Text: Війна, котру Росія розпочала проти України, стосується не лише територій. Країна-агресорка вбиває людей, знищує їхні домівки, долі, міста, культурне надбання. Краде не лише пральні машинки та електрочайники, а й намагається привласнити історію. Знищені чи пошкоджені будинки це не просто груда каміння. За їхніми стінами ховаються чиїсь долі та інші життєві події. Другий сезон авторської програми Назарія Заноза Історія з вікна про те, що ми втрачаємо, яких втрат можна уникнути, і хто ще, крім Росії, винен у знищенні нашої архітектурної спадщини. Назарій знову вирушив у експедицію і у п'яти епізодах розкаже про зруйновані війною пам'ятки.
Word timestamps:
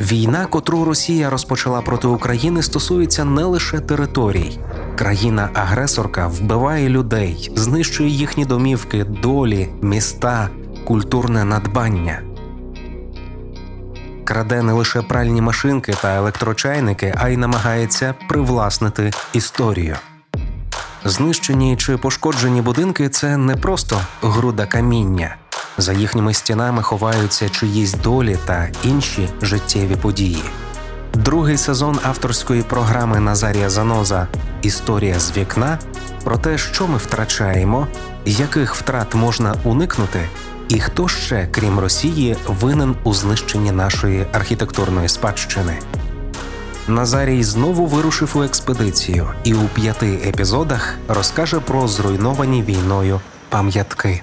Війна, 0.00 0.46
котру 0.46 0.84
Росія 0.84 1.30
розпочала 1.30 1.82
проти 1.82 2.06
України, 2.06 2.62
стосується 2.62 3.24
не 3.24 3.44
лише 3.44 3.80
територій. 3.80 4.58
Країна-агресорка 4.98 6.26
вбиває 6.26 6.88
людей, 6.88 7.52
знищує 7.56 8.08
їхні 8.10 8.44
домівки, 8.44 9.04
долі, 9.04 9.68
міста, 9.82 10.48
культурне 10.84 11.44
надбання. 11.44 12.22
Краде 14.24 14.62
не 14.62 14.72
лише 14.72 15.02
пральні 15.02 15.40
машинки 15.40 15.94
та 16.02 16.16
електрочайники, 16.16 17.14
а 17.16 17.28
й 17.28 17.36
намагається 17.36 18.14
привласнити 18.28 19.10
історію. 19.32 19.96
Знищені 21.04 21.76
чи 21.76 21.96
пошкоджені 21.96 22.62
будинки 22.62 23.08
це 23.08 23.36
не 23.36 23.56
просто 23.56 24.00
груда 24.22 24.66
каміння. 24.66 25.36
За 25.78 25.92
їхніми 25.92 26.34
стінами 26.34 26.82
ховаються 26.82 27.48
чиїсь 27.48 27.92
долі 27.92 28.38
та 28.46 28.68
інші 28.84 29.28
життєві 29.42 29.96
події. 29.96 30.42
Другий 31.14 31.58
сезон 31.58 31.98
авторської 32.02 32.62
програми 32.62 33.20
Назарія 33.20 33.70
Заноза 33.70 34.28
Історія 34.62 35.20
з 35.20 35.36
вікна 35.36 35.78
про 36.24 36.36
те, 36.36 36.58
що 36.58 36.86
ми 36.86 36.96
втрачаємо, 36.96 37.86
яких 38.24 38.74
втрат 38.74 39.14
можна 39.14 39.54
уникнути, 39.64 40.28
і 40.68 40.80
хто 40.80 41.08
ще, 41.08 41.48
крім 41.50 41.78
Росії, 41.78 42.36
винен 42.46 42.96
у 43.04 43.14
знищенні 43.14 43.72
нашої 43.72 44.26
архітектурної 44.32 45.08
спадщини. 45.08 45.78
Назарій 46.88 47.44
знову 47.44 47.86
вирушив 47.86 48.32
у 48.34 48.42
експедицію 48.42 49.28
і 49.44 49.54
у 49.54 49.64
п'яти 49.64 50.06
епізодах 50.26 50.94
розкаже 51.08 51.60
про 51.60 51.88
зруйновані 51.88 52.62
війною 52.62 53.20
пам'ятки. 53.48 54.22